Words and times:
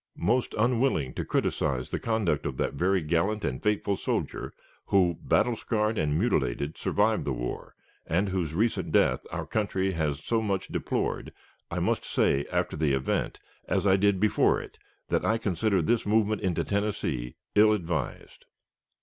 Most 0.17 0.55
unwilling 0.57 1.13
to 1.13 1.23
criticise 1.23 1.91
the 1.91 1.99
conduct 1.99 2.47
of 2.47 2.57
that 2.57 2.73
very 2.73 3.03
gallant 3.03 3.45
and 3.45 3.61
faithful 3.61 3.95
soldier 3.95 4.51
who, 4.87 5.19
battle 5.21 5.55
scarred 5.55 5.99
and 5.99 6.17
mutilated, 6.17 6.75
survived 6.75 7.23
the 7.23 7.31
war, 7.33 7.75
and 8.07 8.29
whose 8.29 8.55
recent 8.55 8.91
death 8.91 9.21
our 9.31 9.45
country 9.45 9.91
has 9.91 10.19
so 10.23 10.41
much 10.41 10.69
deplored, 10.69 11.31
I 11.69 11.77
must 11.77 12.03
say 12.03 12.47
after 12.51 12.75
the 12.75 12.93
event, 12.93 13.37
as 13.67 13.85
I 13.85 13.95
did 13.95 14.19
before 14.19 14.59
it, 14.59 14.79
that 15.09 15.23
I 15.23 15.37
consider 15.37 15.83
this 15.83 16.03
movement 16.03 16.41
into 16.41 16.63
Tennessee 16.63 17.35
ill 17.53 17.71
advised. 17.71 18.45